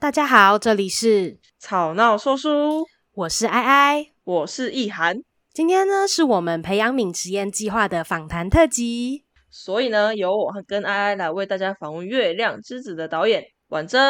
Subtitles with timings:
[0.00, 5.16] 大家好，这里是吵闹说书，我是艾艾，我是易涵。
[5.52, 14.00] 今天呢，是我们培养皿实验计划的访谈特辑，所以呢，由我跟艾艾来为大家访问《月亮之子》的导演婉珍。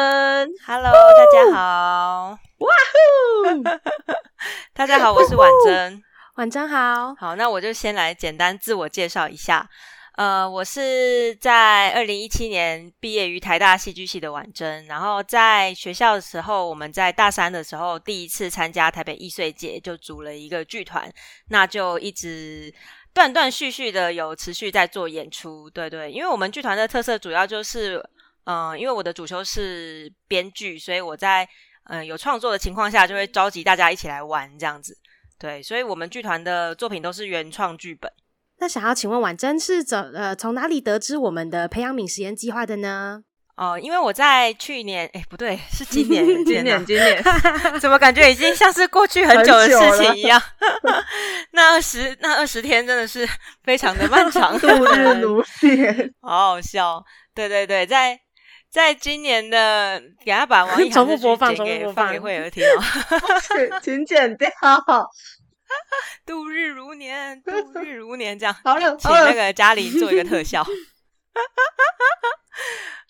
[0.63, 2.37] Hello，大家好！
[2.59, 3.63] 哇呼！
[4.75, 6.03] 大家好，我是婉珍。
[6.35, 7.15] 婉珍好。
[7.15, 9.67] 好，那我就先来简单自我介绍一下。
[10.19, 21.09] 呃，我是在二零一七年毕业于台大戏剧系的婉珍，然后在学校的时候，我们在大三的时候第一次参加台北艺穗节，就组了一个剧团，
[21.47, 22.69] 那就一直
[23.13, 27.95] 断断续续的有持续在做演出，对对，因为我们剧团的特色主要就是，
[28.43, 31.45] 嗯、呃，因为我的主修是编剧，所以我在
[31.85, 34.97] 嗯、呃、有创作的情况下，就会召集大家一起来玩这样子，
[35.37, 38.11] 对，所以我们剧团的作品都是原创剧本。
[38.59, 43.21] 那想要请问婉珍是怎呃从哪里得知我们的培养皿实验计划的呢？
[43.55, 47.21] 哦，因为我在去年，哎，不对，是今年，今年， 今年，
[47.81, 50.41] 怎么感觉已经像是过去很久的事情一样？
[51.51, 53.27] 那二十那二十天真的是
[53.65, 57.03] 非常的漫长，度日如年，好好笑。
[57.35, 58.17] 对对对，在
[58.71, 64.49] 在今年的，给他把王一重复播放，重复播放给慧儿听哦，请剪掉。
[66.25, 67.51] 度日如年，度
[67.81, 70.65] 日 如年，这样好了，请那个嘉玲做一个特效。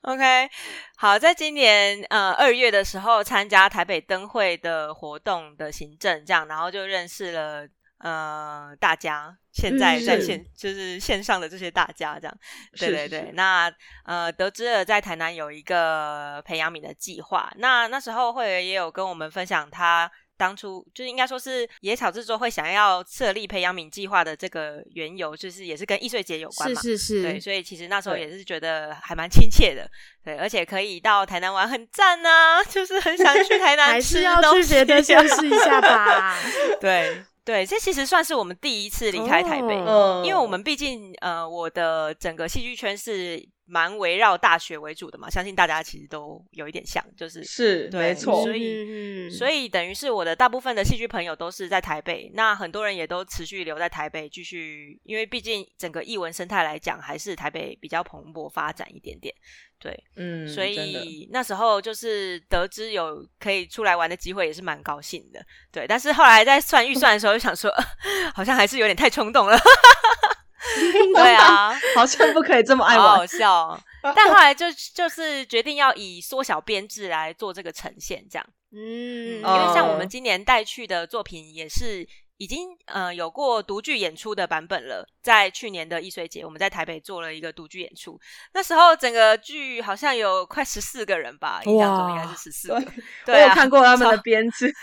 [0.03, 0.49] OK，
[0.97, 7.67] 好，在今年呃二月的时候参加台北灯会的活动的行政，这样，然后就认识了
[7.99, 12.37] 呃大家，现在在线、嗯、就是线上的这些大家，这样，
[12.77, 13.19] 对对对。
[13.19, 13.69] 是是那
[14.05, 20.09] 呃得知了在台南有一个培养皿的计划，那那时候慧儿也有跟我们分享他。
[20.39, 26.81] 当初就是应该说是野草制作会想要设立培养皿计划的这个缘由，就是也是跟易碎节有关嘛。
[26.81, 27.21] 是是是。
[27.23, 29.85] 对，所以其实那时候也是觉得还蛮亲切的。
[30.23, 36.37] 对，对，而且可以到台南玩，很赞呐、啊， 就是很想去台南吃东西，还是要去觉得见识一下吧。
[36.79, 43.45] 对对，这其实算是我们第一次离开台北，哦、因为我们毕竟呃，我的整个戏剧圈是。
[43.69, 59.33] 蛮围绕大学为主的嘛，相信大家其实都有一点像，就是是对没错，所以所以等于是我的大部分的戏剧朋友都是在台北，那很多人也都持续留在台北继续，因为毕竟整个艺文生态来讲，还是台北比较蓬勃发展一点点，
[59.77, 67.71] 对，嗯，所以那时候就是得知有可以出来玩的机会，也是蛮高兴的，对，但是后来在算预算的时候，就想说
[68.33, 69.55] 好像还是有点太冲动了。
[71.15, 73.80] 对啊，好像不可以这么爱玩，好好笑哦。
[74.15, 78.45] 但后来就就是决定要以缩小编制来做这个呈现，这样。
[78.71, 85.08] 嗯，因为像我们今年带去的作品也是已经呃有过独剧演出的版本了。
[85.23, 88.20] 在去年的易水节，我们在台北做了一个独剧演出，
[88.53, 92.81] 那时候整个剧好像有快十四个人吧，印象中应该是十四个。
[93.26, 94.73] 对啊，我有看过他们的编制，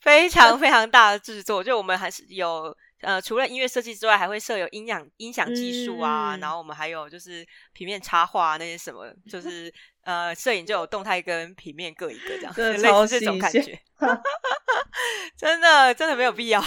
[0.00, 2.76] 非常非常大的制作，就我们还是有。
[3.04, 9.72] 呃，除了音乐设计之外，还会设有音响音响技术啊，嗯、然后我们还有就是平面插画那些什么，就 是
[10.02, 13.78] 呃，摄影就有动态跟平面各一个这样，对 类似这种感觉。
[15.36, 16.60] 真的真的没有必要。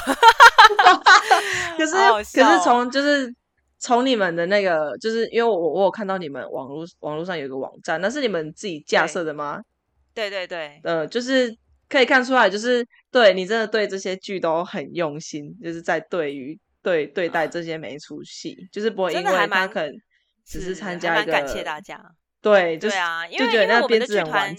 [1.78, 3.34] 可是可是从就是
[3.80, 9.62] 从你们的那个，就是因为我我有看到你们网络网络上有一个网站，那是你们自己架设的吗？
[10.14, 11.58] 对对对，呃，就是。
[11.90, 19.94] 可以看出来，就是对你真的对这些剧都很用心，就是在对于对对待这些每一出戏，啊、就是不会因为他可能
[20.46, 22.04] 只是参加一个，感谢大家。
[22.42, 24.56] 对，对啊，因为就觉得那我们的剧团，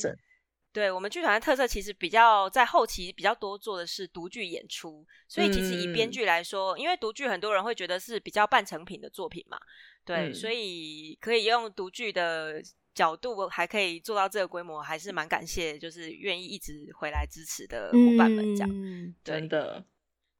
[0.72, 9.58] 对我们剧团的特色其实比较在后期比较多做的是独剧演出，所以其实以编剧来说，嗯、因为独剧很多人会觉得是比较半成品的作品嘛，
[10.04, 12.62] 对，嗯、所以可以用独剧的。
[12.98, 19.84] 角度还可以做到这个规模，还是蛮感谢，就是愿意一直回来支持的伙伴们，这样、嗯、真的。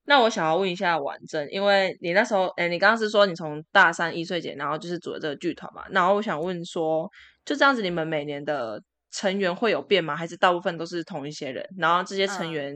[0.06, 5.84] 那我想要问一下婉珍，因为你那时候，哎，你刚刚是说你从大三一岁节，然后就是组了这个剧团嘛？
[5.91, 7.08] 然后我想问说，
[7.44, 8.82] 就这样子，你们每年的
[9.12, 10.16] 成员会有变吗？
[10.16, 11.65] 还是大部分都是同一些人？
[11.78, 12.74] 然后这些成员，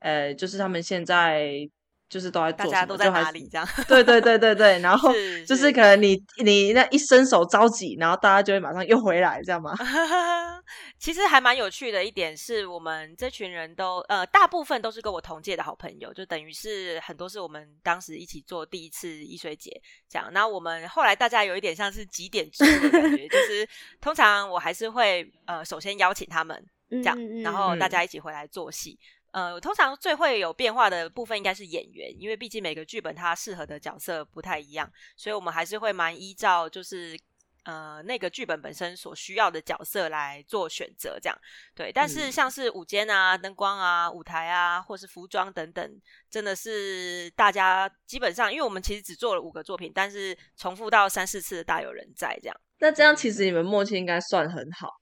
[0.00, 1.66] 嗯、呃，就是他们现在。
[2.12, 3.48] 就是都在，大家都在哪里？
[3.50, 5.10] 这样 对对对对对，然 后
[5.46, 9.74] 就是可能你你那一伸手着急，然后大家就会马上又回来，这样吗？
[10.98, 19.70] 其实还蛮有趣的一点是我们这群人都呃大部分都是跟我同届的好朋友，就等于是很多是我们当时一起做第一次易水节
[20.06, 20.28] 这样。
[20.34, 23.66] 那我们后来大家有一点像是几点制的感觉，就是
[24.02, 28.98] 通常我还是会呃首先邀请他们这样，然后大家一起回来做戏。
[29.32, 37.18] 呃，通常最会有变化的部分应该是演员，因为毕竟每个剧本它适合的角色不太一样，所以我们还是会蛮依照就是
[37.64, 41.38] 呃那个剧本本身所需要的角色来做选择，这样
[41.74, 41.90] 对。
[41.90, 52.56] 但是像是舞间啊、灯光啊、舞台啊，或是服装等等，真的是大家基本上，因为我们其实只做了五个作品，但是重复到三四次的大有人在这样。
[52.78, 55.01] 那这样其实你们默契应该算很好。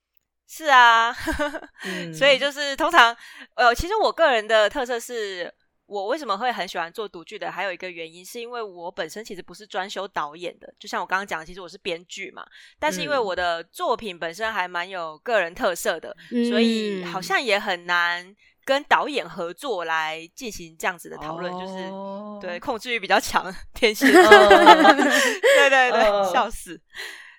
[0.51, 1.15] 是啊，
[1.87, 3.17] 嗯、所以就是通常
[3.55, 5.55] 呃，其实我个人的特色是。
[5.93, 7.51] 我为什么会很喜欢做独剧的？
[7.51, 12.47] 还有一个原因，是因为我本身其实不是专修导演的，就像我刚刚讲的，其实我是编剧嘛。
[12.79, 18.33] 但是因为我的作品本身还蛮有个人特色的，嗯、所以好像也很难
[18.65, 26.81] 跟导演合作来进行这样子的讨论，哦、就是对控制欲比较强，天蝎座， 对对对，哦、笑死。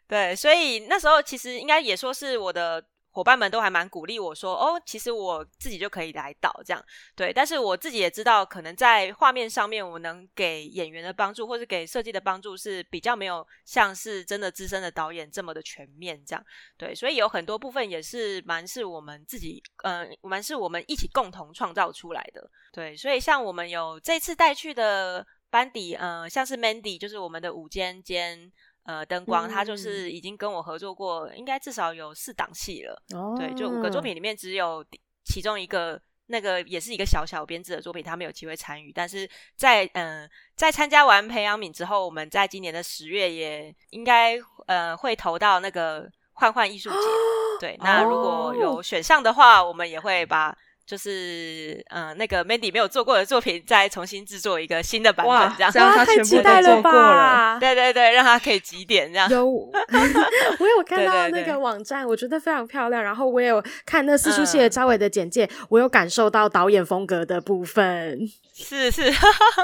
[0.10, 2.84] 对，所以那时候其实应该也说是我的。
[3.12, 6.84] 伙伴们都还蛮鼓励我说：“哦，其实我自己就可以来导这样，
[7.16, 7.34] 对。
[7.34, 16.46] 但是我自己也知道，可能在画面上面，我能给演员的帮助，或是给设计的帮助，是比较没有像是真的资深的导演这么的全面这样，
[16.78, 16.96] 对。
[16.96, 22.96] 所以有很多部分也是蛮是我们自己，嗯、呃，蛮是我们一起共同创造出来的，对。
[22.96, 28.52] 所以像我们有这次带去的班底，嗯、呃，像是 Mandy，就是我们的舞监兼。”
[28.84, 33.02] 呃，灯光，他就是已经跟我合作过，嗯、应该至少有四档戏了。
[33.16, 34.84] 哦，对，就五个作品里面，只有
[35.24, 38.92] 其中一个那个也是一个小小编制的作品，他没有机会参与。
[38.92, 46.96] 但是在嗯、呃，在参加完培养皿之后，我们在今年的十月也应该呃会投到那个幻幻艺术节。
[46.98, 50.58] 哦、对，那如果有选上的话，我们也会把。
[50.86, 57.58] 就是嗯，那个 Mandy 没有做过的作品，再重新制作一个新的版本，这样，这样他全部都做过了。
[57.60, 59.30] 对对对，让他可以几点这样。
[59.30, 63.02] 有， 我有看到那个网站，我觉得非常漂亮。
[63.02, 68.20] 然后我也有看那四出戏的招伟的简介，嗯、我有感受到导演风格的部分。
[68.54, 69.04] 是是，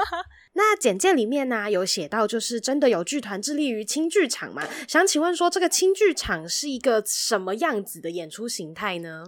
[0.54, 4.62] 那简介里面呢、啊、有写到，就是真的有剧团致力于轻剧场嘛？
[4.88, 9.24] 想请问说，这个轻剧场是一个什么样子的演出形态呢？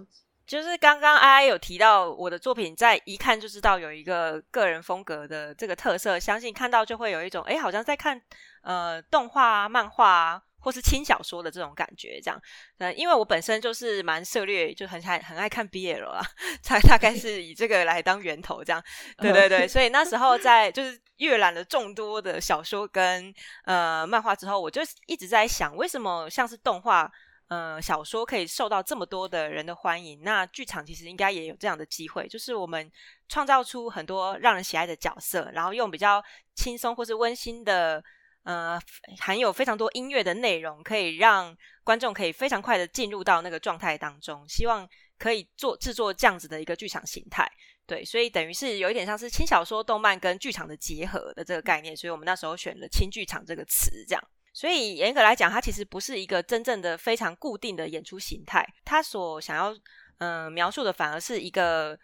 [0.51, 8.21] 就是刚刚 ai 有提到我的作品，在一看就知道有一个个人风格的这个特色，相信看到就会有一种哎，好像在看
[8.61, 12.37] 呃动画啊、漫画啊，或是轻小说的这种感觉，这样。
[12.79, 16.21] 嗯，因为我本身就是蛮涉猎，就很爱很爱看 BL 啊，
[16.61, 18.83] 才大概是以这个来当源头，这样。
[19.19, 23.33] 对对对，所以那时候在就是阅览了众多的小说跟
[23.63, 27.09] 呃漫画之后，我就一直在想，为什么像是动画。
[27.51, 32.89] 呃，小说可以受到这么多的人的欢迎，那剧场其实应该也有这样的机会，就是我们
[33.27, 36.23] 创造出很多让人喜爱的角色，然后用比较
[36.55, 38.01] 轻松或是温馨的，
[38.43, 38.79] 呃，
[39.19, 41.53] 含有非常多音乐的内容，可以让
[41.83, 44.47] 观众可以非常快的进入到那个状态当中。
[44.47, 44.87] 希望
[45.17, 47.45] 可以做制作这样子的一个剧场形态，
[47.85, 54.23] 对，所以等于是有一点像是轻小说、动漫跟剧场的结合的这个概念，所以我们那时候选了“轻剧场”这个词，这样。
[54.53, 58.67] 所以严格来讲，它其实不是一个真正的非常固定的演出形态。
[58.83, 59.73] 它所想要
[60.17, 61.97] 嗯、描述的，反而是一个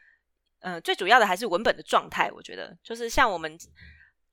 [0.62, 2.32] 嗯、最主要的还是文本的状态。
[2.32, 3.56] 我觉得，就是像我们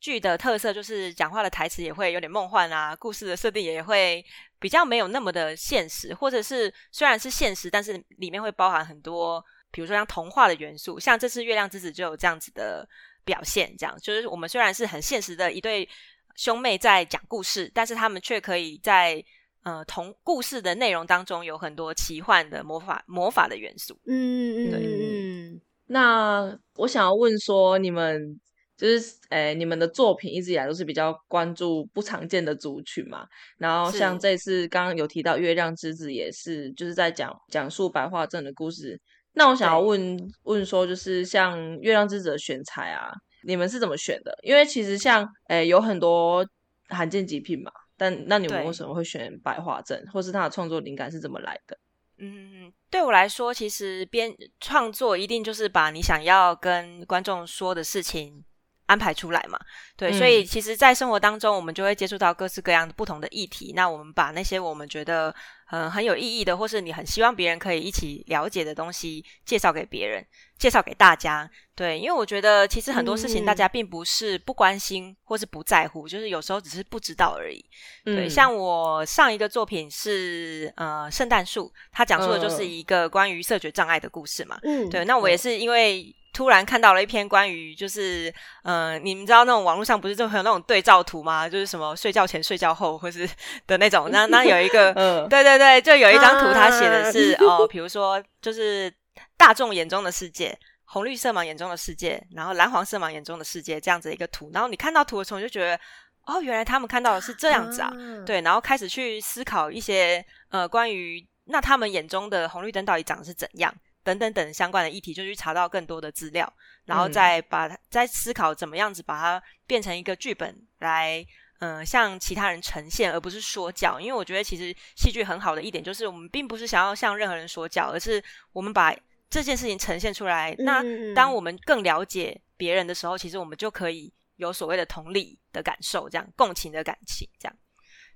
[0.01, 4.25] 剧的特色，就是讲话的台词也会有点梦幻啊，故事的设定也会
[4.59, 10.99] 比较没有那么的现实，或者是虽然是现实，但是里面会包含很多，比如说像童话的元素。
[10.99, 12.89] 像这次《月亮之子》就有这样子的
[13.25, 15.87] 表现，这样就是我们虽然是很现实的一对。
[16.35, 19.25] 兄妹在讲故事，但是他们却可以在
[19.63, 23.99] 呃同故事的内容当中有很多奇幻的魔法魔法的元素。
[24.07, 25.61] 嗯嗯嗯嗯。
[25.87, 28.41] 那我想要问说，你们
[28.77, 33.27] 就是诶，你们的作品一直以来都是比较关注不常见的族群嘛？
[33.59, 39.01] 然后像这次刚刚有提到《月亮之子》，也是就是在讲讲述白化症的故事。
[39.35, 43.11] 那我想要问对问说，就是像《月亮之子》的选材啊。
[43.47, 44.37] 你们是怎么选的？
[44.43, 46.47] 因为其实像诶、欸、有很多
[46.89, 51.79] 罕见疾病嘛，但那你们为什么会选白化症，或是他的创作灵感是怎么来的？
[52.19, 58.45] 嗯，对我来说，其实编创作一定就是把你想要跟观众说的事情
[58.87, 59.59] 安排出来嘛。
[59.97, 63.73] 对，嗯、所以其实，在生活当中，我们就会接触到各式各样的不同的议题。
[63.75, 65.35] 那我们把那些我们觉得
[65.71, 70.25] 嗯很有意义的，或是你很希望别人可以一起了解的东西，介绍给别人，
[70.59, 71.49] 介绍给大家。
[71.77, 77.65] 对，因为我觉得其实很多事情大家并不是不关心或是不在乎，嗯、就是有时候只是不知道而已。
[78.05, 84.57] 对，嗯、像我上一个作品是呃圣诞树，它讲述的就是一个关于色觉障碍的故事嘛。
[84.63, 88.31] 嗯，对，那我也是因为突然看到了一篇关于就是
[88.65, 91.49] 呃你们知道那种网络上不是就很有那种对照图吗？
[91.49, 93.27] 就是什么睡觉前、睡觉后或是
[93.67, 94.11] 的那种。
[94.11, 98.93] 那那有一个， 嗯，对对对，就有一张图，它写的是、啊、 哦，比如说就是
[99.39, 100.59] 大众眼中的世界。
[100.87, 104.51] 红绿色盲眼中的世界，然后蓝黄色盲眼中的世界，这样子一个图。
[104.53, 105.81] 然后你看到图的时候，你就觉得
[106.27, 113.75] 哦，原来他们看到的是这样子啊，啊对，然后开始去思考一些呃关于那他们眼中的红绿灯到底长得是怎样
[114.05, 116.53] 等等等相关的议题，就去查到更多的资料，
[116.85, 121.27] 然后再把它再思考怎么样子把它变成一个剧本来。
[121.61, 123.99] 嗯、呃，向其他人呈现，而不是说教。
[123.99, 128.95] 因为我觉得，其实戏剧很好的一点就是，我们并不是想要向任何人说教，而是我们把
[129.31, 130.55] 这件事情呈现出来。
[130.59, 130.83] 那
[131.15, 137.57] 当我们更了解别人的时候，其实我们就可以有所谓的同理的感受，这样共情的感情，这样。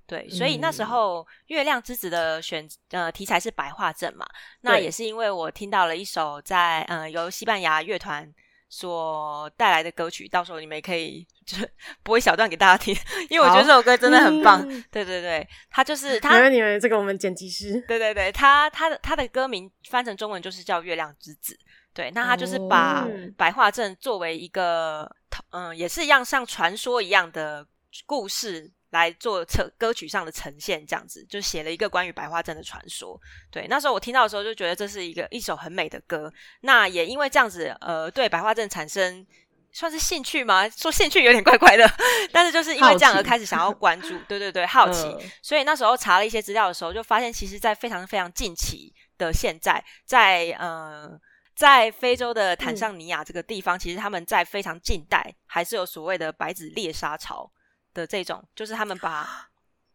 [0.09, 4.27] 对，所以那时候《月亮之子》的选呃题材是白化症嘛，
[4.63, 8.29] 那也是因为我听到了一首在呃由西班牙乐团。
[8.71, 11.73] 所带来的歌曲，到时候你们也可以就是
[12.05, 12.95] 播一小段给大家听，
[13.31, 14.63] 因为我觉得这首歌真的很棒。
[14.69, 17.83] 嗯、对对对，他就是他，没问题，没问题，这个我们剪辑师。
[17.89, 21.55] 对对对，他他的他的歌名翻成中文就是叫《月亮之子》。
[21.95, 25.11] 对，那他就是把白化症作为一个
[25.49, 27.67] 嗯，也是一样像传说一样的
[28.05, 28.71] 故事。
[28.91, 33.21] 来做成歌曲上的呈现，这样子就写了一个关于白花镇的传说。
[33.51, 36.33] 对，那时候我听到的时候就觉得这是一个一首很美的歌。
[36.63, 39.27] 那也因为这样子，呃，对白花镇产生
[39.73, 40.67] 算是兴趣吗？
[40.71, 41.87] 说兴趣有点怪怪的，
[42.33, 44.19] 但是就是因为这样而开始想要关注。
[44.27, 45.03] 对对对，好奇。
[45.03, 51.11] 呃、所以那时候查了一些资料的时候，就发现其实，在非常非常近期的现在，在呃，
[51.55, 57.53] 在非洲的坦桑尼亚这个地方，嗯、其实他们在非常近代还是有所谓的白纸猎杀潮。
[57.99, 59.49] 的这种，就是他们把，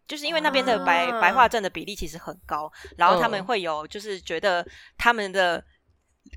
[0.07, 4.65] 就是因为那边的白、啊、白化症的比例其实很高，然后他们会有，就是觉得
[4.97, 5.63] 他们的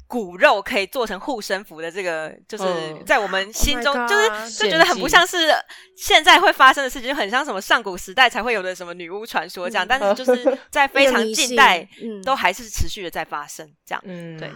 [0.06, 2.64] 骨肉可以做成护身符的这个，就是
[3.04, 5.48] 在我们心中，嗯、就是就觉得很不像是
[5.96, 11.88] 现在会发生的事情，就很像什么上古时代才会有的什么女巫传说这样，嗯、但是就是 在非常近代，
[12.24, 14.50] 都还是持续的在发生这样，嗯，对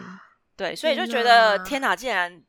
[0.57, 2.43] 对，所以就觉得天哪，竟然。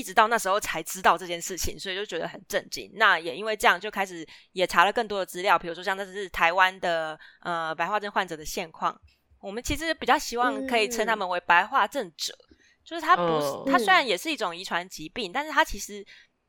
[0.00, 2.90] 一直到那时候才知道这件事情，所以就觉得很震惊。
[2.94, 8.98] 那也因为这样，就开始也查了更多的资料，比如说像这是台湾的呃白化症患者的现况。
[9.40, 16.02] 我们其实比较希望可以称他们为白化症者，嗯、就是他不是，嗯、他虽然也是一种遗传疾病，但是他其实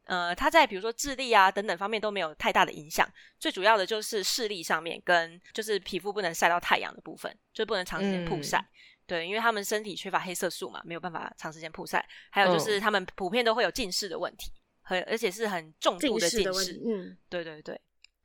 [0.05, 3.05] 呃他在比如说智力啊等等方面都没有太大的影响。
[3.38, 8.58] 最主要的就是视力上面跟就是皮肤不能晒到太阳的部分，就不能长时间曝晒。
[8.58, 8.65] 嗯
[9.12, 12.08] 对，因为他们身体缺乏黑色素嘛，没有办法长时间曝晒。
[12.30, 14.50] 还有就是他们普遍都会有近视的问题，
[14.84, 16.53] 很而且是很重度的近视。
[16.53, 17.82] 近视嗯，对对对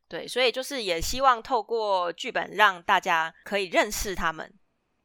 [0.06, 4.48] 对，所以就是也希望透过剧本让大家可以认识他们，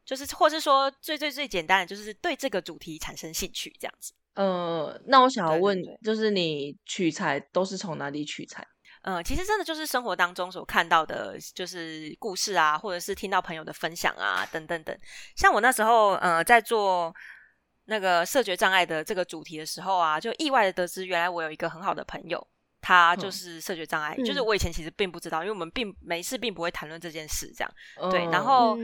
[0.04, 4.12] 就是或是说最最最简单的，就是对这个主题产生兴趣这样子。
[4.34, 8.64] 呃，那我想要问，对对对，就是你取材都是从哪里取材？
[9.02, 14.96] 嗯，其实真的就是生活当中所看到的，就是故事啊，或者是听到朋友的分享啊，等等等。
[15.36, 17.12] 像我那时候，呃，在做
[17.86, 22.46] 那个视觉障碍的这个主题的时候啊，就意外的得知，原来我有一个很好的朋友，
[22.80, 24.14] 他就是视觉障碍。
[24.16, 27.74] 嗯、就是我以前其实并不知道，因为我们并没事，并不会谈论这件事，这样。
[28.00, 28.78] 嗯、对，然后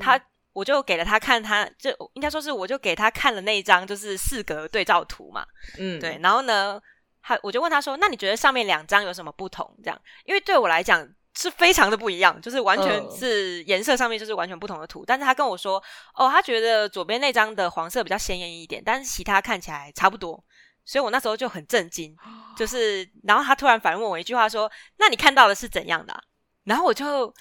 [0.00, 0.16] 他，
[0.52, 5.44] 我就给了他看他，他就应该说是，我就给他看了那一张就是四格对照图嘛。
[5.76, 6.80] 嗯，对，然后呢？
[7.26, 9.68] 他我就问他说：“那你觉得上面两张有什么不同？
[9.82, 11.04] 这样，因为对我来讲
[11.36, 15.04] 是非常的不一样，就是完全是颜色上面就是完全不同的图。
[15.04, 15.82] 但是他跟我说，
[16.14, 20.40] 哦，他觉得左边那张的黄色比较鲜艳一点，但是其他看起来差不多。
[20.84, 22.14] 所以我那时候就很震惊，
[22.56, 26.20] 就是然后他突然反问我一句话说：那你看到的是怎样的啊？
[26.62, 27.34] 然后我就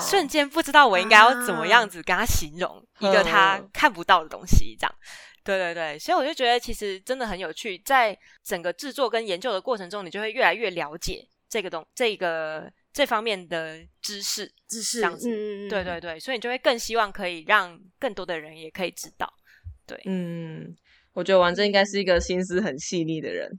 [0.00, 4.94] 瞬间不知道我应该要怎么样子跟他形容一个他看不到的东西，这样。”
[5.44, 15.28] 对对对，所以我就觉得其实真的很有趣，在整个制作跟研究的过程中，你就会越来越了解这个东这个这方面的知识知识这样子。
[15.28, 19.28] 嗯、对对对，所以你就会更希望可以让更多的人也可以知道。
[19.84, 20.76] 对，嗯，
[21.12, 23.50] 我觉得王真应该是一个心思很细腻的人，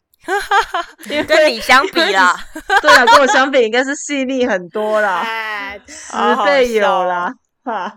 [1.11, 2.33] 因为跟你相比啦，
[2.81, 6.13] 对啊，跟我相比应该是细腻很多啦，十
[6.45, 7.29] 倍有啦，
[7.65, 7.93] 哈，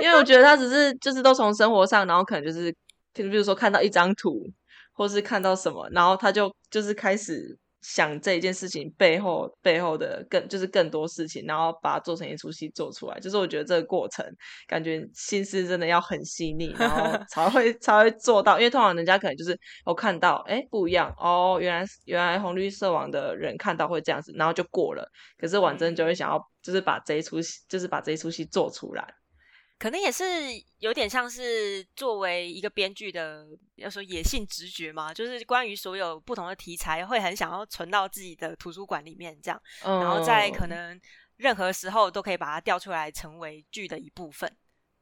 [0.00, 2.74] 因为我觉得他只是就是都从生活上，然后可能就是。
[3.14, 4.50] 就比如说看到一张图，
[4.92, 13.18] 或是看到什么，然后他就就是开始想这一件事情背后背后的更就是更多事情，然后把它做成一出戏做出来。
[13.18, 14.24] 就是我觉得这个过程，
[14.68, 18.56] 感觉心思真的要很细腻，然后 才会才会做到。
[18.58, 25.04] 因为通常人家可能就是我看到哎不一样哦，原来原来红绿色网的人看到会这样子，然后就过了。
[25.36, 29.04] 可是婉珍就会想要就是把这一出戏就是把这一出戏做出来。
[29.82, 30.24] 可能也是
[30.78, 41.00] 有点像是作为一个编剧的，要说野性直觉嘛，就是关于所有不同的题材，会很想要存到自己的图书馆里面，这样，然后在可能
[41.38, 44.48] 任何时候都可以把它调出来成为剧的一部分。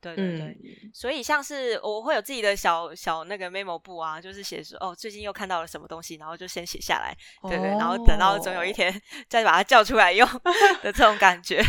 [0.01, 8.91] 对对对，嗯、所以像是我会有自己的小小那个 memo 簿啊，就是写说哦，最近又看到了什么东西，然后就先写下来，对对，然后等到总有一天
[9.29, 10.27] 再把它叫出来用
[10.83, 11.63] 的这种感觉。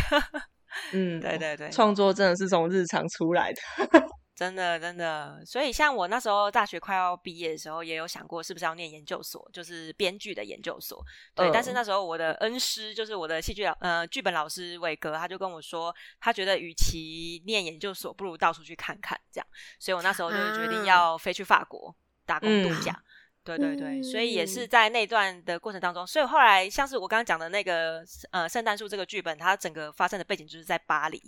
[0.92, 3.60] 嗯，对对对，创作真的是从日常出来的。
[4.34, 11.00] 真的，真的，所以像我那时候大学快要毕业的时候，也有想过是不是要念研究所，就是编剧的研究所。
[11.34, 19.46] 对，嗯、但是那时候我的恩师就是我的戏剧老呃剧本老师伟哥，他就跟我说，他觉得与其念研究所，不如到处去看看这样。
[19.78, 21.94] 所以我那时候就决定要飞去法国、啊、
[22.26, 22.90] 打工度假。
[22.90, 23.04] 嗯、
[23.44, 31.20] 对对对，嗯、所以也是在那段的过程当中，所以后来像是我刚刚讲的那个呃圣诞树这个剧本，它整个发生的背景就是在巴黎。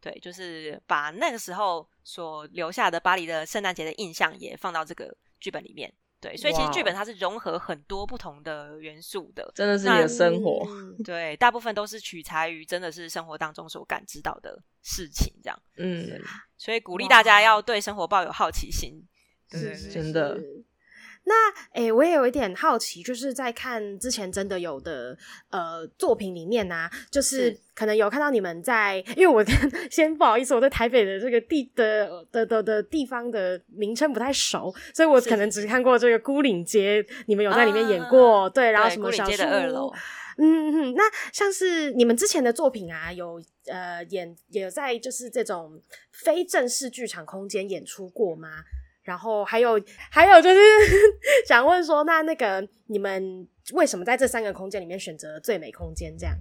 [0.00, 5.92] 对，就是把那个时候所留下的巴黎的圣诞节的印象也放到这个剧本里面。
[6.20, 10.66] 对，所以其实剧本它是融合很多不同的元素的，真的是你的生活。
[11.04, 15.62] 对，大部分都是取材于真的是生活当中所感知到的事情，这样。
[15.76, 16.20] 嗯，
[16.56, 19.04] 所以鼓励大家要对生活抱有好奇心。
[19.50, 20.38] 对，真的。
[21.28, 25.16] 那诶、欸，我也有一点好奇，就是在看之前真的有的
[25.50, 29.44] 呃作品里面呢、啊，就是可能有看到你们在，因为我
[29.90, 39.92] 先不好意思，我对台北的这个地的的的的地方的名称不太熟，所以我可能只看过这个孤岭街，你们有在里面演过，啊、对，然后什么小树的二楼，
[40.38, 45.78] 嗯嗯，那像是你们之前的作品啊，有呃演也有在就是这种
[46.10, 48.48] 非正式剧场空间演出过吗？
[49.08, 50.60] 然后还有还有就是
[51.48, 56.14] 想问说，那那个你们为什么在这三个空间里面选择最美空间？
[56.18, 56.36] 这样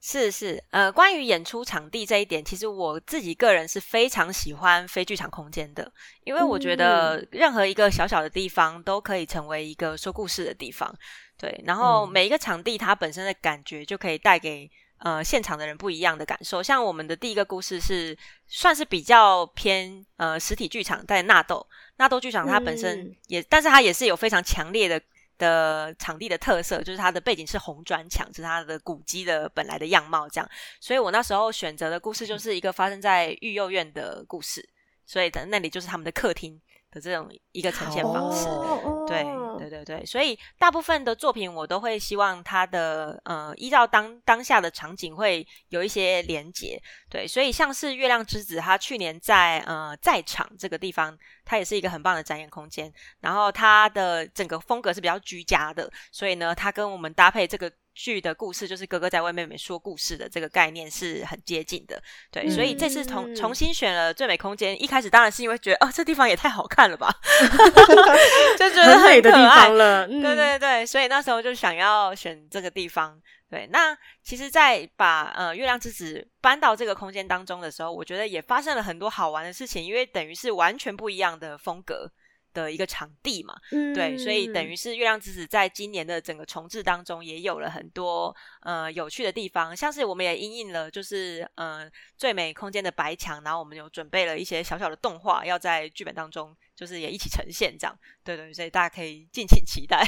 [0.00, 5.92] 是是呃，关于演出场地这一点，其实我自己个人是非常喜欢非剧场空间的，
[6.24, 10.92] 因为我觉得任何一个小小的地方都可以成为一个说故事的地方。
[11.38, 14.68] 对，然后每一个场地它本身的感觉就可以带给。
[15.04, 18.16] 呃，现场的人不一样的感受，像我们的第一个故事是
[18.46, 21.66] 算是比较偏呃实体剧场，在纳豆
[22.02, 25.00] 纳豆剧场，它本身也，嗯、但是它也是有非常强烈的
[25.38, 30.50] 的场地的特色，就是它的背景是红砖墙，是它的古迹的本来的样貌这样。
[30.80, 34.68] 所以我那时候选择的故事就是一个发生在育幼院的故事，
[35.06, 36.60] 所以的那里就是他们的客厅。
[36.92, 39.24] 的这种一个呈现方式，哦、对
[39.58, 57.72] 对对对，所以大部分的作品我都会希望它的呃依照当当下的场景会有一些连结，对，所以像是月亮之子，它去年在呃在场这个地方，它也是一个很棒的展演空间，然后它的整个风格是比较居家的，所以呢，它跟我们搭配这个。
[57.94, 64.80] 剧的故事就是哥哥在为妹妹说故事的这个概念是很接近的，对，嗯、所以这次重重新选了最美空间。
[64.82, 67.14] 一开始当然是因为觉得，哦，这地方也太好看了吧，
[68.58, 70.06] 就觉得很，很美的地方了。
[70.06, 73.20] 嗯、对对对，所以那时候就想要选这个地方。
[73.50, 82.10] 对，那其实，在把呃月亮之子搬到这个空间当中的时候，我觉得也发生了很多好玩的事情，因为等于是完全不一样的风格。
[82.52, 100.06] 的一个场地嘛，嗯、对，所以等于是月亮之子在今年的整个重置当中也有了很多呃有趣的地方，像是我们也因应了就是呃最美空间的白墙，然后我们有准备了一些小小的动画要在剧本当中就是也一起呈现这样，对对，所以大家可以敬请期待。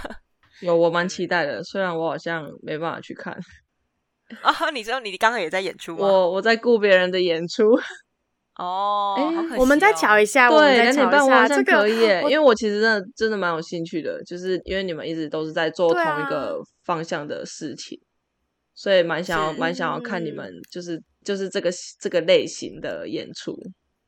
[0.60, 3.38] 有，我蛮期待的，虽然我好像没办法去看
[4.42, 6.06] 啊， 你知道你刚刚也在演出吗？
[6.06, 7.78] 我我在顾别人的演出。
[8.58, 18.06] 哦，哎、欸，哦、我们再瞧一下，对，两点半我好像可以耶，这个、因为我其实真的真的蛮有兴趣的，就是因为你们一直都是在做同一个方向的事情，啊、
[18.74, 23.54] 所以蛮想要蛮想要看你们就是就是这个这个类型的演出。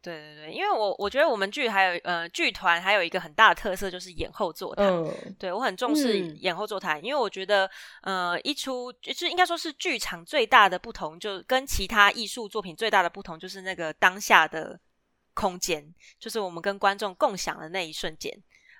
[0.00, 7.68] 对对对，因为我我觉得我们剧还有呃剧团还有一个很大的特色就是演后座谈，嗯、对我很重视演后座谈，嗯、因为我觉得
[8.02, 14.78] 呃一出就是应该说是剧场最大的不同，就跟其他艺术作品最大的不同就是那个当下的
[15.34, 18.32] 空间，就是我们跟观众共享的那一瞬间。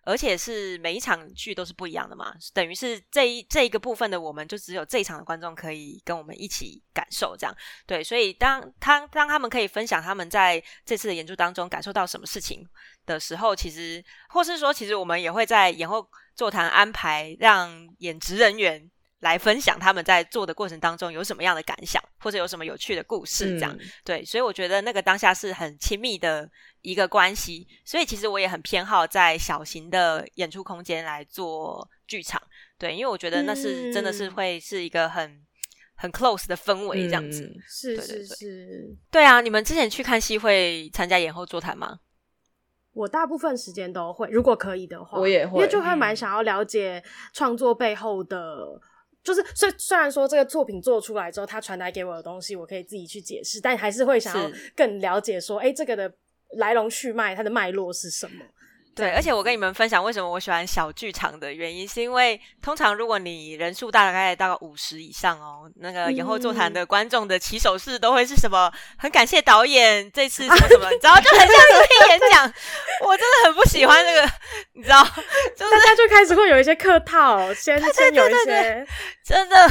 [0.08, 7.54] 而且是每一场剧都是不一样的嘛，等于是这一这一个部分的，我们就只有这一场的观众可以跟我们一起感受这样。
[7.86, 12.66] 对，所以当他当他们可以分享他们在这次的演出当中感受到什么事情
[13.04, 18.90] 的时候，其实或是说，其实我们也会在演后座谈安排让演职人员。
[19.20, 26.48] 来分享他们在做的过程当中有什么样的感想，或者有什么有趣的故事，这样、嗯、对，所以我觉得那个当下是很亲密的
[26.82, 32.40] 一个关系，所以其实我也很偏好在小型的演出空间来做剧场，
[32.78, 35.44] 对，因为我觉得那是真的是会是一个很
[35.96, 41.98] 很 close 的氛围，这样子，嗯、是是是，对啊，你们之前去看戏会参加演后座谈吗？
[42.92, 47.02] 我大部分时间都会，如果可以的话，我也会，因为就会蛮想要了解
[47.32, 48.80] 创作背后的。
[49.24, 56.12] 就是虽虽然说这个作品做出来之后，它传达给我的东西，我可以自己去解释，但还是会想要更了解说，哎、欸，这个的
[56.56, 58.44] 来龙去脉，它的脉络是什么。
[58.98, 68.68] 对，而且我跟你们分享为什么我喜欢小剧场的原因，是因为通常如果你人数大概大概五十以上哦，那个延后座谈的观众的起手式都会是什么？
[68.98, 72.52] 很感谢导演这次什么什么，你知道就很像是听演讲。
[73.06, 74.28] 我真的很不喜欢这个，
[74.72, 78.84] 你知道，就是大家就开始会有一些客套，先先有一些，
[79.24, 79.68] 真的。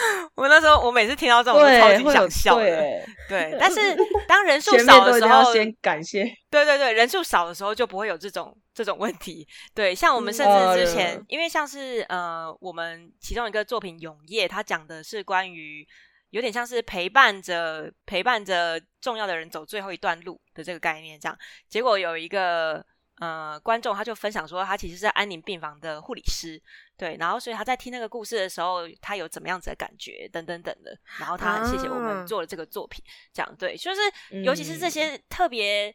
[0.34, 2.64] 我那时候，我每次听到这种，我超级想笑的。
[2.64, 3.80] 对，对， 但是
[4.26, 6.24] 当人数少的时候，先感谢。
[6.50, 9.46] 对对对，人数少的时候就不会有这种这种问题。
[9.74, 15.86] 对，像我们甚至之前，嗯、因为像是呃，我们其中一个作品《永夜》，它讲的是关于
[16.30, 21.18] 有点像是陪伴着陪伴着重要的人走最后一段路的这个概念。
[21.18, 22.84] 这样，结果有一个。
[23.20, 26.58] 呃，观众他就分享说，他其实是安宁病房的护理师，
[26.96, 34.00] 对，然后所以他在听那个故事的时候，他有怎么样子的感觉，等等等的，然后他很谢谢我们做了这个作品，啊、这样对，就是
[34.42, 35.94] 尤其是这些特别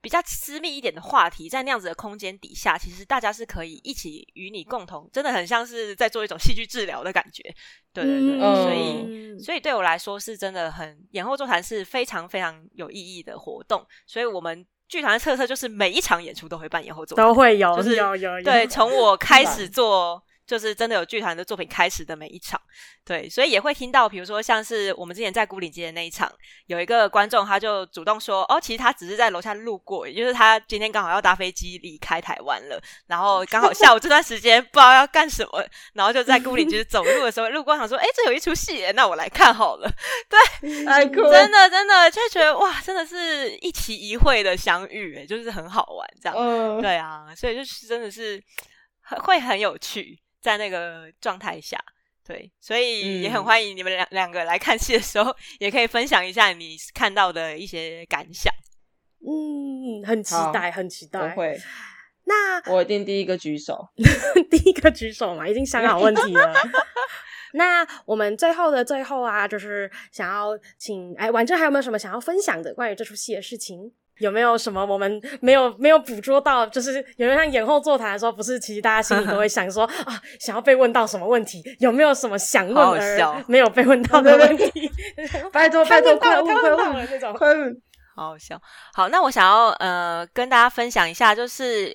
[0.00, 7.42] 比较私密一点的话题，在那样子的空间底下，其实大家是可以一起与你共同，真的很像是在做一种戏剧治疗的感觉，
[7.92, 14.66] 对对对，嗯、所以所以对我来说是真的很演后座谈是非常非常有意义的活动，所以我们。
[14.88, 18.44] 剧团的特色就是每一场演出都会办演后座谈，都会有，就是有有有。
[18.44, 20.22] 对，从我开始做。
[20.46, 22.60] 就是真的有剧团的作品开始的每一场，
[23.04, 26.30] 对，所以也会听到，比如说像是我们之前在牯岭街的那一场，
[26.66, 39.90] 有一个观众他就主动说，哦，其实他只是在楼下路过，也就是他今天刚好要搭飞机离开台湾了，然后刚好下午这段时间 不知道要干什么，然后就在牯岭街走路的时候路过，想说，哎，这有一出戏，那我来看好了，
[40.28, 48.40] 对， 真的真的就觉得哇，真的是一期一会的相遇，哎，就是很好玩这样，嗯，对啊，所以就是真的是
[49.24, 50.16] 会很有趣。
[50.46, 51.76] 在那个状态下，
[52.24, 58.54] 对，所以也很欢迎你们两两个来看戏的时候，也可以分享一下你看到的一些感想。
[59.18, 61.30] 嗯，很期待，很期待。
[61.30, 61.58] 不会，
[62.26, 63.88] 那我一定第一个举手，
[64.48, 66.54] 第一个举手嘛，已经想好问题了。
[67.54, 73.92] 那我们最后的最后啊，就是想要请哎，婉珍还有没有什么想要分享的关于这出戏的事情？
[74.18, 76.66] 有没有什么我们没有没有捕捉到？
[76.66, 81.62] 就是有没有像延后座谈的时候，不是其实大家心里都会想说啊，想要被问到什么问题？
[81.78, 84.90] 有没有什么想问而没有被问到的问题？
[85.52, 87.82] 拜托拜托，快问快问那种，快问，
[88.14, 88.60] 好好笑。
[88.94, 91.94] 好，那我想要呃跟大家分享一下，就是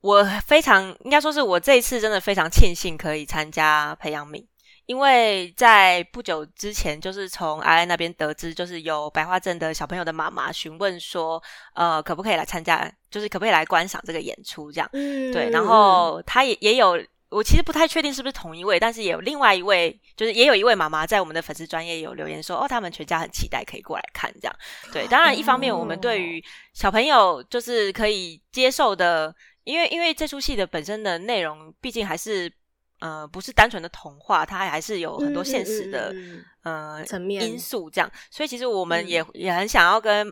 [0.00, 4.44] 我非常应该说是我这一次真的非常庆幸可以参加培养皿。
[4.90, 11.40] 因为在不久之前，就是从阿爱那边得知，就是有白化症的小朋友的妈妈询问说，
[11.74, 14.90] 呃，可不可以来参加，就是可不可以来观赏这个演出，这样。
[14.92, 15.48] 嗯，对。
[15.50, 24.56] 然后他也也有，我其实不太确定是不是同一位，但是也有另外一位，就是也有一位妈妈在我们的粉丝专业有留言说，哦，他们全家很期待可以过来看，这样。
[24.92, 26.42] 对，当然一方面我们对于
[26.74, 32.52] 小朋友就是可以接受的，因为因为这出戏的本身的内容，毕竟还是。
[33.00, 38.10] 呃，不是单纯的童话，它还是有很多现实的、嗯嗯、呃层面因素，这样。
[38.30, 40.30] 所以其实我们也、嗯、也很想要跟，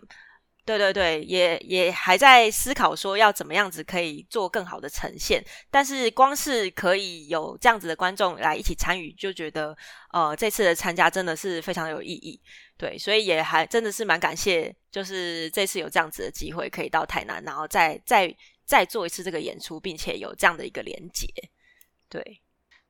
[0.67, 5.43] 对对对，也也还在思考说要怎么样子可以做更好的呈现。
[5.71, 9.75] 但是光是可以有这样子的观众来一起参与，就觉得
[10.13, 12.39] 呃这次的参加真的是非常有意义。
[12.77, 18.33] 对，所以也还真的是蛮感谢，就是这次有这样子的机会可以到台南，然后再再
[18.67, 21.27] 再做一次这个演出，并且有这样的一个连结，
[22.11, 22.43] 对。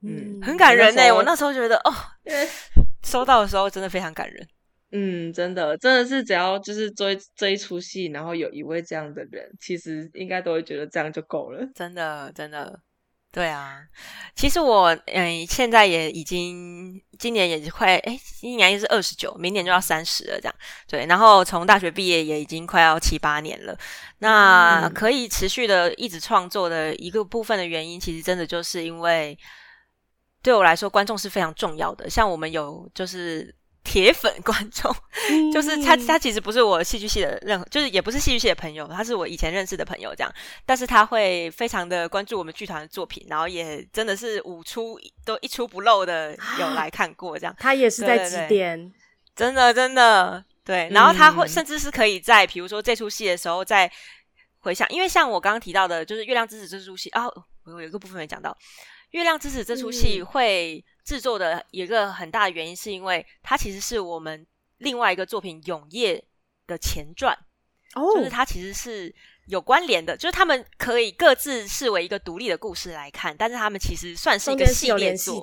[0.02, 1.12] 嗯，很感人呢、欸。
[1.12, 1.92] 我那时候觉得，哦，
[3.04, 4.46] 收到的时候真的非常感人。
[4.90, 11.61] 嗯，真的，真的是只要就是追这一出戏，然后有一位这样的人，其实应该都会觉得这样就够了。
[11.74, 12.80] 真的，真的，
[13.30, 13.80] 对啊。
[14.34, 20.54] 其实我嗯，现在也已经今年也快哎，今年也是二十九，明年就要三十了，这样
[20.87, 21.04] 对。
[21.04, 23.76] 然后从大学毕业也已经快要七八年了。
[24.20, 29.37] 那可以持续的一直创作的一个部分的原因，其实真的就是因为。
[30.48, 32.08] 对我来说，观众是非常重要的。
[32.08, 34.90] 像我们有就是铁粉观众，
[35.28, 40.34] 嗯、就是他，他其实不是我戏剧系的任何，就是也不是戏剧系的朋友，他是我以前认识的朋友这样。
[40.64, 47.54] 但是他会非常的关注我们剧团的作品，然后也真的是五出都一出不漏的有来 看过这样。
[47.58, 48.90] 他也是在指点？
[49.37, 50.88] 真的真的对。
[50.92, 53.90] 然后他会甚至是可以在比如说这出戏的时候再
[54.61, 57.26] 回想，因为像我刚刚提到的，就是《月亮之子》这出戏啊，
[57.64, 58.50] 我有一个部分没讲到。
[59.10, 64.46] 《月亮之子》这出戏会制作的一个很大的原因，是因为它其实是我们
[64.78, 66.16] 另外一个作品《永夜》
[66.66, 67.36] 的前传，
[67.94, 69.14] 哦，就是它其实是
[69.46, 75.42] 有关联的，就是他们可以各自视为一个独立的故事来看，但是他们其实算是一个系列作。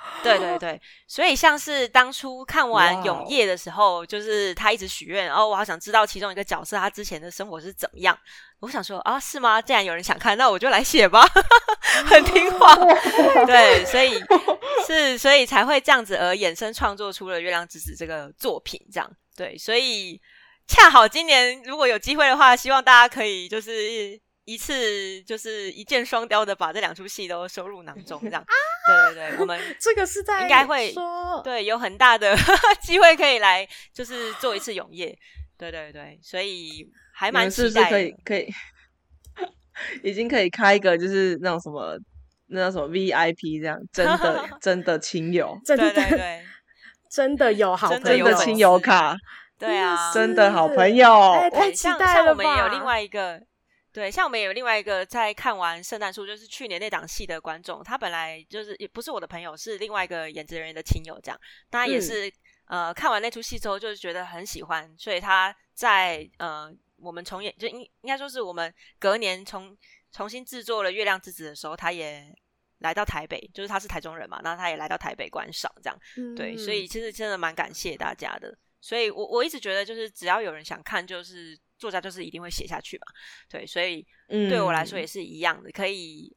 [0.22, 8.18] 对对对，所以像是当初看完《永夜》的时候就是他一直许愿，哦，我好想知道其中一个角色他之前的生活是怎么样。
[8.60, 9.62] 我想说啊，是吗？
[9.62, 11.26] 既然有人想看，那我就来写吧，
[12.06, 12.76] 很听话。
[13.46, 14.22] 对，所以
[14.86, 19.56] 是所以才会这样子而衍生创作出了《月亮之子》这个作品，这样对。
[19.56, 20.20] 所以
[20.66, 24.20] 恰好今年如果有机会的话，希望大家可以就是。
[24.44, 28.52] 一次就是一箭双雕的把这两出戏都收入囊中，这样 啊。
[28.86, 32.34] 对对对，我们 这个是在应该会说对，有很大的
[32.82, 35.16] 机会可以来，就是做一次永夜。
[35.56, 37.90] 对对对，所以还蛮期待的。
[37.90, 38.52] 可以可以，
[40.02, 41.96] 已经可以开一个就是那种什么
[42.46, 46.44] 那种什么 VIP 这样，真的真的亲友，真的对对对，
[47.10, 49.14] 真的有好朋友真的亲友卡，
[49.58, 52.06] 对啊，真的好朋友，哎、太期待了吧！
[52.06, 53.40] 像，像我们也有另外一个。
[54.00, 62.26] 对，像我们也有另外一个在看完《圣诞树》，就是去年那档戏的观众，他本来就是也不是我的朋友，是另外一个演职人员的亲友，这样，当然也是、
[62.68, 69.76] 嗯、呃看完那出戏之后，就是觉得很喜欢，所以他在呃我们重演，就应应该说是我们隔年重
[70.10, 72.34] 重新制作了《月亮之子》的时候，他也
[72.78, 81.58] 来到台北，就是他是台中人嘛，那他也来到台北观赏，这样、嗯，对，所以其实真的蛮感谢大家的，所以我我一直觉得就是只要有人想看，就是。
[81.80, 83.06] 作家就是一定会写下去嘛，
[83.48, 86.30] 对，所以对我来说也是一样的，嗯、可以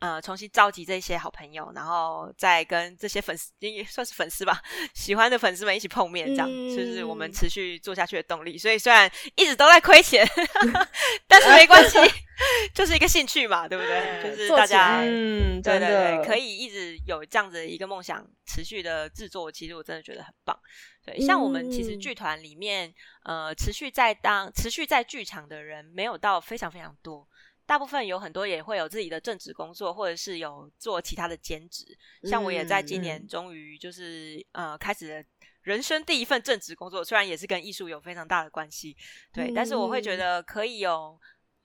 [0.00, 4.60] 呃重新召集这些好朋友，然后再跟这些粉丝也算是粉丝吧，
[4.92, 8.58] 喜欢的粉丝们一起碰面，这样、嗯、就是我们持续做下去的动力。
[8.58, 10.28] 所以虽然一直都在亏钱，
[11.28, 11.98] 但是没关系，
[12.74, 14.30] 就是一个兴趣嘛，对不对？
[14.30, 20.58] 就是大家嗯，对对对，可以一直有这样子的一个梦想，持续的制作，其实我真的觉得很棒。
[21.04, 22.88] 对，像我们其实剧团里面，
[23.24, 27.26] 嗯、呃，持续在当持续在剧场的人没有到非常非常多，
[27.66, 31.86] 大部分有很多也会有自己的正职工作，或者是有做其他的兼职。
[32.24, 35.24] 像我也在今年终于就是、嗯、呃开始了
[35.62, 38.96] 人生第一份正职工作，虽然也是跟艺术有非常大的关系，
[39.32, 41.18] 对、嗯，但是我会觉得可以有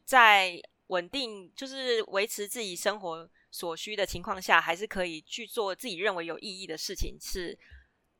[0.04, 7.58] 在稳定就是维持自己生活所需的情况下，还是可以去做自己认为有意义的事情是。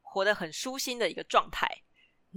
[0.08, 1.68] 活得很舒心的一个状态，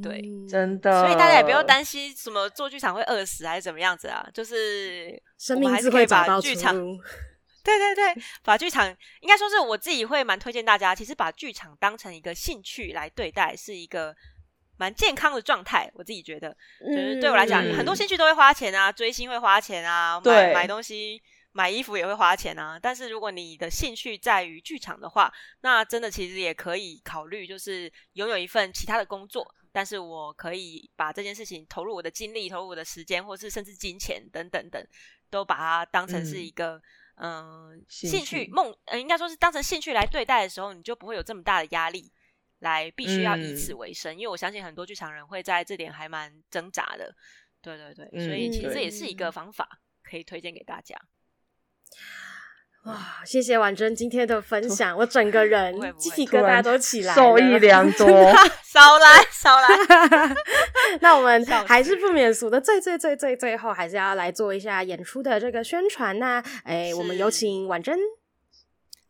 [0.03, 5.17] 对，真的，所以大家也不要担心什么做剧场会饿死还是怎么样子啊，就是
[5.55, 6.75] 我们还是可以把剧场，
[7.63, 8.89] 对对对，把剧场
[9.21, 14.13] 应该说是我自己会蛮推荐大家，其实把剧场当成一个兴趣来对待，是一个
[14.79, 15.91] 蛮健康的状态。
[15.95, 21.23] 我自己觉得，就是对我来讲，嗯、很多兴趣都会花钱啊，追星会花钱啊，买买东西。
[21.51, 34.87] 买衣服也会花钱啊，但是如果你的兴趣在于剧场的话，那真的其实也可以考虑，就是拥有一份其他的工作，但是我可以把这件事情投入我的精力、投入我的时间，或是甚至金钱等等等，
[35.31, 36.81] 都把它当成是一个
[37.17, 42.13] 嗯、呃、兴趣梦，呃，应该说是当成兴趣来对待的时候，你就不会有这么大的压力，
[42.61, 44.15] 来必须要以此为生。
[44.15, 47.15] 嗯、因为我相信很多剧场人会在这点还蛮挣扎的，
[47.63, 49.69] 对对对，所以其实这也是一个方法，
[50.03, 50.97] 可以推荐给大家。
[52.85, 58.07] 哇，谢谢婉珍今天的分享，我整个人 鸡皮疙瘩都起来了，受益良 多。
[58.65, 59.69] 少来少来，
[61.01, 66.19] 那我们还是不免俗的，最最最最最后，还是要来做一下演出的这个宣传。
[66.19, 67.99] 那，哎，我们有请婉珍。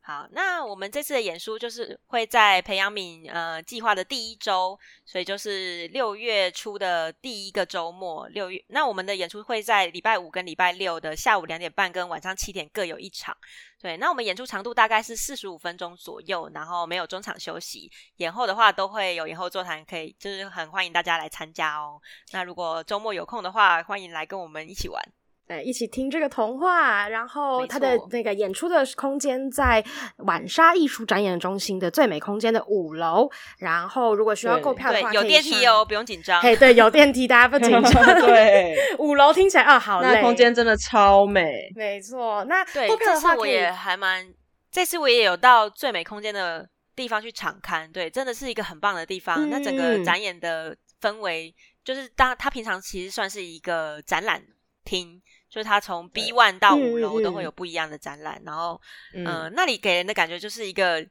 [0.09, 8.27] 好，那我们这次的演出就是会在培养皿呃计划的第一周，所以就是六月初的第一个周末。
[8.29, 13.37] 六月，那我们的演出会在礼拜五跟礼拜六的下午两点半跟晚上七点各有一场。
[13.79, 17.93] 对，那我们演出长度大概是四十五分钟左右，然后没有中场休息。
[18.17, 22.01] 演后的话都会有演后座谈，可以就是很欢迎大家来参加哦。
[22.33, 25.03] 那如果周末有空的话，欢迎来跟我们一起玩。
[25.49, 29.83] 对，一起听这个童话，然后他的那个演出的空间在
[30.19, 33.27] 晚沙艺术展演中心的最美空间的五楼。
[33.57, 36.43] 然后如果需要购票的话，有电梯哦，不用紧张。
[36.43, 38.05] 嘿，对，有电梯，大家不紧张。
[38.21, 40.17] 对，五楼听起来啊，好累。
[40.17, 41.73] 那空间真的超美。
[41.75, 44.29] 没错，那对，这次我也还蛮，
[44.71, 49.49] 这次我也有到最美空间的地方去场刊，对，真的是一个很棒的地方。
[49.49, 54.43] 嗯、那整个展演的氛围，就是当它平常其实算是一个展览
[54.85, 55.23] 厅。
[55.49, 58.81] 就是它从 B one 到五楼都会有不一样的展览，嗯、然后，
[59.15, 61.07] 嗯、呃，那里给人的感觉就是一个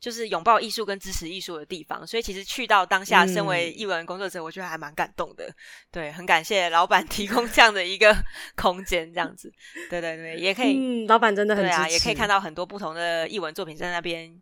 [0.00, 2.06] 就是拥抱艺术跟支持艺术的地方。
[2.06, 5.54] 所以其实去到当下，身为艺文工作者，我觉得还蛮感动的。
[5.90, 8.16] 对，很感谢老板提供这样的一个
[8.56, 9.52] 空间，这样子。
[9.90, 14.40] 对对对，也可以，嗯、老板真的很对啊，也可以看到很多不同的艺文作品在那边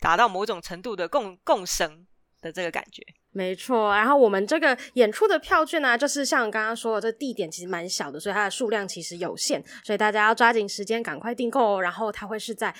[0.00, 2.06] 达到某种程度的共共生
[2.42, 3.02] 的这个感觉。
[3.36, 11.82] 没错，然后我们这个演出的票券呢、啊，就是像刚刚说的，这、地点其实蛮小的，所以它的数量其实有限，所以大家要抓紧时间赶快订购哦。
[11.82, 12.72] 然后它会是在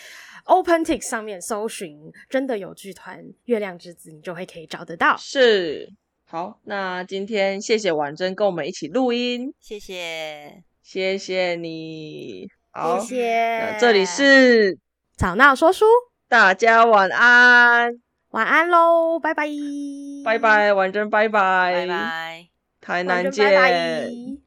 [0.45, 1.99] OpenTix 上面搜寻
[2.31, 5.17] “真的有剧团月亮之子”，你就会可以找得到。
[5.19, 5.93] 是，
[6.25, 13.77] 好，那今天谢谢婉珍跟我们一起录音，谢谢，谢谢你，好，谢谢。
[13.81, 14.79] 这里是
[15.17, 15.85] 吵闹说书，
[16.29, 18.04] 大家晚安。
[18.35, 19.47] 晚安喽，拜拜，
[20.25, 22.49] 拜拜，婉珍，拜拜，拜拜，
[22.81, 23.55] 台南见。
[23.55, 24.44] 拜拜。